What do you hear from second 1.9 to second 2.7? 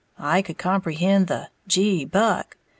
Buck!"